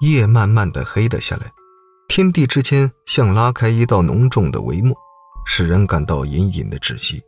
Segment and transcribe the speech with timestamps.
[0.00, 1.52] 夜慢慢的黑了下来，
[2.08, 4.96] 天地之间像拉开一道浓重的帷幕，
[5.44, 7.22] 使人感到隐隐的窒息。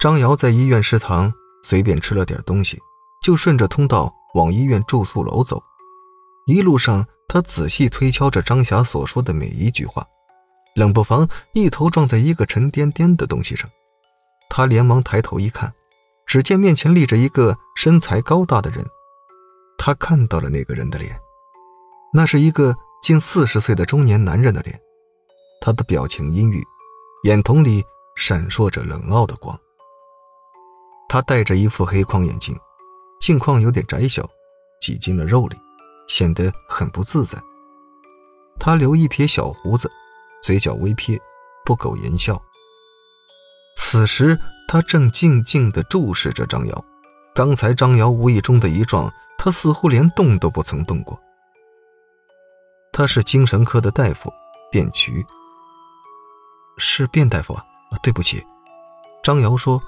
[0.00, 1.30] 张瑶在医院食堂
[1.62, 2.78] 随便吃了点东西，
[3.22, 5.62] 就顺着通道往医院住宿楼走。
[6.46, 10.06] 一路上，他仔细推敲着张霞所说的每一句话，
[10.74, 13.68] 冷不防一头撞在一个沉甸甸的东西上。
[14.48, 15.74] 他连忙抬头一看，
[16.24, 18.82] 只见面前立着一个身材高大的人。
[19.84, 21.20] 他看到了那个人的脸，
[22.12, 24.80] 那是一个近四十岁的中年男人的脸。
[25.60, 26.62] 他的表情阴郁，
[27.24, 27.82] 眼瞳里
[28.14, 29.58] 闪烁着冷傲的光。
[31.08, 32.56] 他戴着一副黑框眼镜，
[33.20, 34.24] 镜框有点窄小，
[34.80, 35.56] 挤进了肉里。
[36.08, 37.36] 显得很不自在。
[38.60, 39.90] 他留一撇小胡子，
[40.44, 41.20] 嘴角微撇，
[41.64, 42.40] 不苟言笑。
[43.76, 44.38] 此时，
[44.68, 46.84] 他正静静地注视着张瑶。
[47.34, 49.12] 刚才张瑶无意中的一撞，
[49.44, 51.20] 他似乎连动都不曾动过。
[52.92, 54.32] 他是精神科的大夫，
[54.70, 55.26] 卞渠。
[56.78, 57.64] 是卞大夫啊，
[58.04, 58.40] 对不起。
[59.20, 59.82] 张瑶说。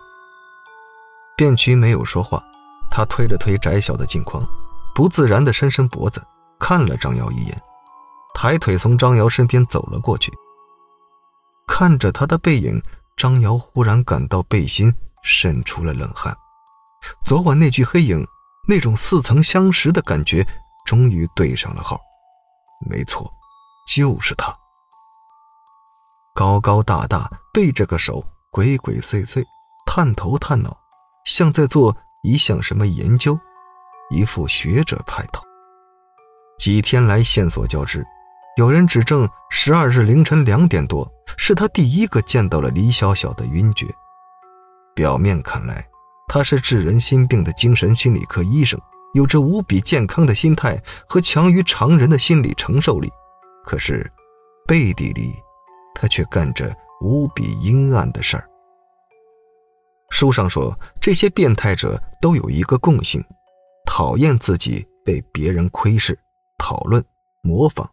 [1.36, 2.42] 卞渠没有说话，
[2.91, 4.44] 他推了推窄小的镜框。
[4.92, 6.20] 不自然地伸伸脖子，
[6.58, 7.62] 看了张瑶一眼，
[8.34, 10.33] 抬腿从张瑶身边走了过去。
[11.68, 12.83] 看着他的背影，
[13.16, 16.36] 张瑶忽然感到背心渗出了冷汗。
[17.24, 18.27] 昨晚那具黑影，
[18.67, 20.47] 那种似曾相识的感觉，
[20.87, 22.01] 终于对上了号。
[22.89, 23.33] 没错，
[23.95, 24.55] 就是他。
[26.34, 29.45] 高高大大，背着个手，鬼鬼祟祟，
[29.87, 30.77] 探头探脑，
[31.25, 33.39] 像在做一项什么研究。
[34.11, 35.42] 一副学者派头。
[36.59, 38.05] 几天来线索交织，
[38.57, 43.87] 有人指证十二日凌晨两点多是他第一个见到了李小小的晕厥。
[44.95, 45.89] 表面看来，
[46.27, 48.80] 他是治人心病的精神心理科医生，
[49.14, 53.08] 有着无比健康的心态和强于常人的心理承受力。
[53.64, 54.11] 可是，
[54.67, 55.34] 背地里，
[55.95, 58.48] 他却干着无比阴暗的事儿。
[60.11, 63.24] 书上说，这些变态者都有一个共性。
[63.86, 66.18] 讨厌自己被别人窥视、
[66.58, 67.05] 讨论、
[67.42, 67.89] 模仿，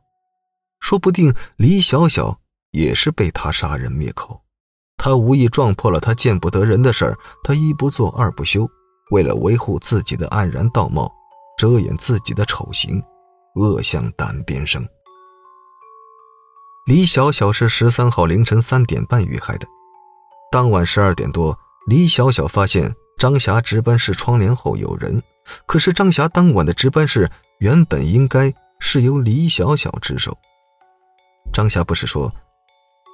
[0.80, 2.40] 说不定李小小
[2.72, 4.42] 也是被他杀人灭口。
[5.04, 8.70] 他无意撞破了他见不得人的事儿，他一不做二不休，
[9.10, 11.12] 为了维护自己的黯然道貌，
[11.58, 13.02] 遮掩自己的丑行，
[13.56, 14.88] 恶向胆边生。
[16.86, 19.66] 李小小是十三号凌晨三点半遇害的，
[20.52, 21.58] 当晚十二点多，
[21.88, 25.20] 李小小发现张霞值班室窗帘后有人。
[25.66, 30.38] 可是张霞当晚的值班室原本应该是由李小小值守。
[31.52, 32.32] 张霞不是说，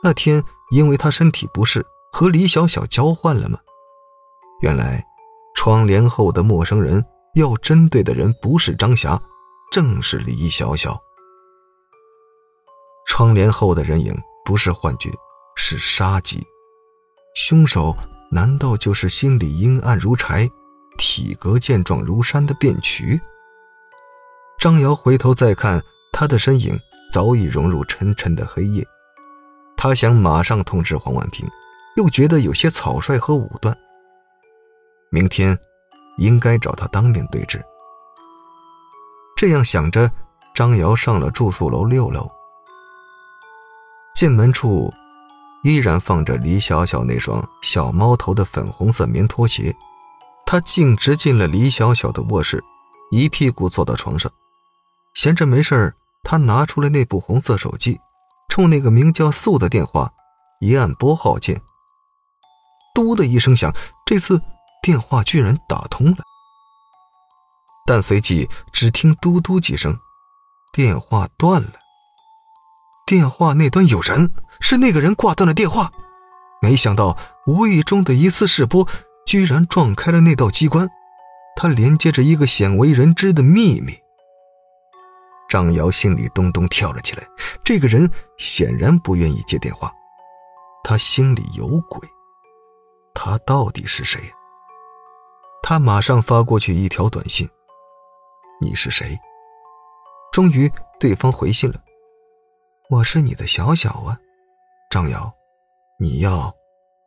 [0.04, 3.60] 那天因为他身体不适和李小小交换了吗？
[4.62, 5.06] 原来，
[5.56, 7.04] 窗帘后的陌生人
[7.36, 9.22] 要针对的人不是张霞，
[9.72, 11.00] 正是李小小。
[13.08, 14.16] 窗帘后的人影
[14.46, 15.12] 不是幻觉，
[15.56, 16.46] 是杀机。
[17.36, 17.96] 凶手
[18.32, 20.50] 难道就是心里阴暗如柴？
[20.98, 23.22] 体格健壮如山的卞渠。
[24.60, 26.80] 张瑶回头再看，他的身影
[27.12, 28.84] 早已融入沉沉的黑夜。
[29.78, 31.48] 他想马上通知黄婉平，
[31.96, 33.78] 又觉得有些草率和武断。
[35.12, 35.58] 明天
[36.18, 37.64] 应该找他当面对质。
[39.38, 40.12] 这样想着，
[40.56, 42.28] 张瑶上了住宿楼六楼。
[44.16, 44.92] 进门处，
[45.64, 49.76] 依然放着李小小那双小猫头的粉红色棉拖鞋。
[50.44, 52.64] 他径直进了李小小的卧室，
[53.12, 54.32] 一屁股坐到床上，
[55.14, 55.94] 闲着没事
[56.24, 58.00] 他拿出了那部红色手机，
[58.58, 60.12] 冲那个名叫素的电话
[60.60, 61.62] 一按拨号键，
[62.96, 63.72] 嘟的一声响，
[64.04, 64.42] 这次
[64.82, 66.18] 电话居然打通了。
[67.86, 69.96] 但随即只听嘟嘟几声，
[70.74, 71.74] 电话断了。
[73.06, 75.92] 电话那端有人，是那个人挂断了电话。
[76.60, 77.16] 没想到
[77.46, 78.88] 无意中的一次试播。
[79.28, 80.90] 居然撞开了那道机关，
[81.56, 83.94] 他连接着一个鲜为人知的秘密。
[85.48, 87.28] 张瑶心里咚咚跳了起来，
[87.64, 89.94] 这个人显然不愿意接电话，
[90.84, 92.08] 他心里有鬼。
[93.14, 94.22] 他到底是谁？
[95.64, 97.50] 他马上发过去一条短信
[98.62, 99.18] ：“你是谁？”
[100.32, 101.82] 终于，对方回信了
[102.92, 104.20] ：“我是你的小小啊，
[104.90, 105.34] 张瑶，
[106.00, 106.54] 你要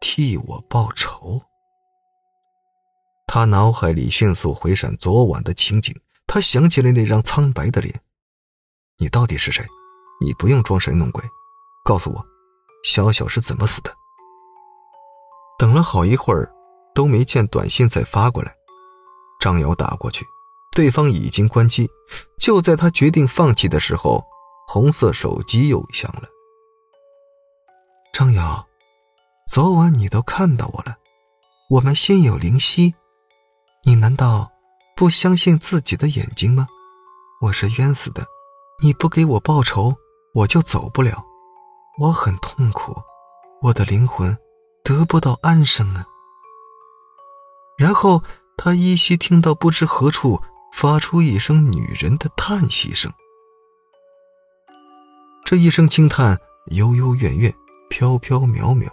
[0.01, 1.41] 替我报仇。”
[3.27, 5.95] 他脑海里迅速回闪昨晚的情景，
[6.27, 8.01] 他想起了那张苍白的脸。
[9.01, 9.67] 你到底是谁？
[10.21, 11.25] 你不用装神弄鬼，
[11.83, 12.23] 告诉我，
[12.85, 13.97] 小小是怎么死的？
[15.59, 16.53] 等了好一会儿，
[16.95, 18.55] 都没见短信再发过来。
[19.41, 20.27] 张瑶打过去，
[20.73, 21.89] 对方已经关机。
[22.39, 24.23] 就在他决定放弃的时候，
[24.69, 26.29] 红色手机又响了。
[28.13, 28.67] 张瑶，
[29.51, 30.99] 昨晚你都看到我了，
[31.71, 32.95] 我们心有灵犀，
[33.85, 34.51] 你难道
[34.95, 36.69] 不相信自己的眼睛吗？
[37.41, 38.27] 我是冤死的，
[38.83, 39.95] 你不给我报仇，
[40.35, 41.25] 我就走不了，
[41.99, 42.97] 我很痛苦，
[43.63, 44.37] 我的灵魂
[44.83, 46.07] 得不到安生啊。
[47.79, 48.23] 然后
[48.57, 50.41] 他依稀听到不知何处。
[50.73, 53.13] 发出一声女人的叹息声，
[55.45, 57.53] 这一声轻叹悠悠远远，
[57.91, 58.89] 飘飘渺渺，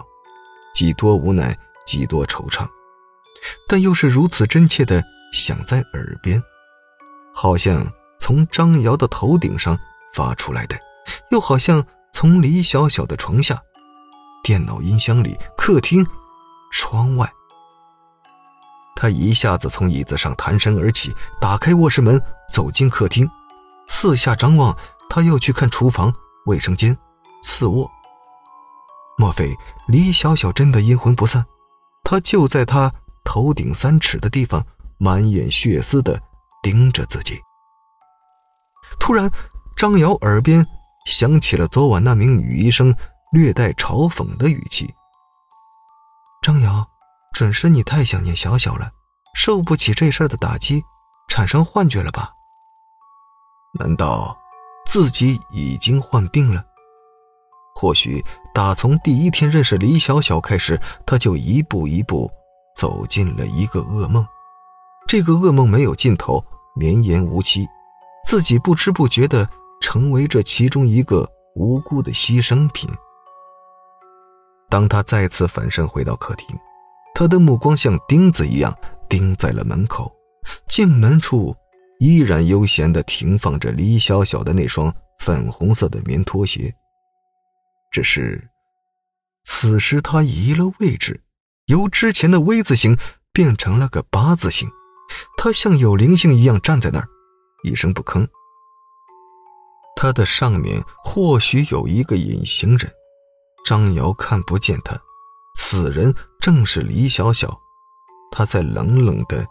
[0.74, 1.56] 几多无奈，
[1.86, 2.68] 几多惆怅，
[3.68, 6.42] 但又是如此真切的响在耳边，
[7.31, 7.86] 好像
[8.19, 9.78] 从张瑶的头顶上
[10.14, 10.78] 发出来的，
[11.31, 13.62] 又好像从李小小的床下、
[14.44, 16.06] 电脑音箱里、客厅、
[16.72, 17.31] 窗外。
[18.96, 22.19] 他一下子从椅子上弹身而起，打开卧室门，
[22.50, 23.30] 走进客厅，
[23.88, 24.75] 四下张望。
[25.10, 26.14] 他又去看厨房、
[26.48, 26.98] 卫生间、
[27.42, 27.90] 次卧。
[29.18, 29.56] 莫非
[29.88, 31.46] 李小小真的阴魂不散？
[32.04, 32.92] 他就在他
[33.24, 34.66] 头顶三尺的地方，
[34.98, 36.19] 满眼血丝的
[36.62, 37.40] 盯着自己。
[39.07, 39.31] 突然，
[39.77, 40.68] 张瑶耳边
[41.06, 42.94] 响起了昨晚那名女医生
[43.31, 44.94] 略带嘲讽的语气
[46.44, 46.86] ：“张瑶。”
[47.31, 48.92] 准是你太想念小小了，
[49.33, 50.83] 受不起这事儿的打击，
[51.30, 52.31] 产生幻觉了吧？
[53.80, 54.38] 难道
[54.86, 56.62] 自己已经患病了？
[57.75, 58.21] 或许
[58.54, 62.30] 打从第一天认识李小小开始，他就一步一步
[62.75, 64.27] 走进了一个噩梦。
[65.07, 66.44] 这个噩梦没有尽头，
[66.75, 67.65] 绵延无期，
[68.28, 71.26] 自己不知不觉的成为这其中一个
[71.56, 72.90] 无辜的牺牲品。
[74.70, 76.54] 当他再次返身回到客厅。
[77.16, 78.78] 他的目光像钉子一样
[79.08, 80.12] 钉在了门口，
[80.68, 81.56] 进门处
[82.00, 86.72] 依然悠闲地停放着李小小的那双粉红色的棉拖鞋。
[87.90, 88.50] 只是，
[89.46, 91.22] 此时他移了位置，
[91.68, 92.98] 由之前的 V 字形
[93.32, 94.70] 变成了个八字形。
[95.38, 97.08] 他像有灵性一样站在那儿，
[97.63, 98.27] 一声不吭。
[99.95, 102.92] 他的上面或许有一个隐形人，
[103.65, 105.00] 张瑶看不见他。
[105.56, 107.59] 此人正是李小小，
[108.31, 109.44] 他在冷冷的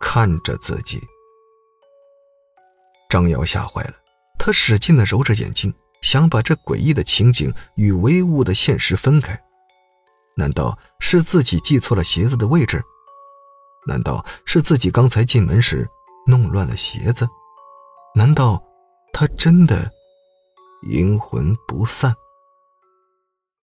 [0.00, 1.00] 看着自己。
[3.08, 3.94] 张瑶吓坏了，
[4.38, 5.72] 他使劲的揉着眼睛，
[6.02, 9.40] 想把这诡异的情景与唯物的现实分开。
[10.36, 12.84] 难道是自己记错了鞋子的位置？
[13.86, 15.88] 难道是自己刚才进门时
[16.26, 17.26] 弄乱了鞋子？
[18.16, 18.58] 难道
[19.12, 19.90] 他真的
[20.88, 22.14] 阴魂不散？